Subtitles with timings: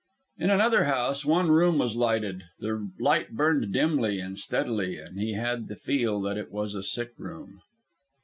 [0.39, 2.45] In another house one room was lighted.
[2.57, 6.81] The light burned dimly and steadily, and he had the feel that it was a
[6.81, 7.59] sick room.